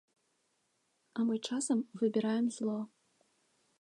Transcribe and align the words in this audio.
А 1.19 1.27
мы 1.29 1.35
часам 1.47 1.79
выбіраем 2.01 2.45
зло. 2.57 2.79